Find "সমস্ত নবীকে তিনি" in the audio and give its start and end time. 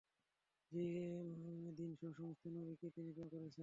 2.17-3.09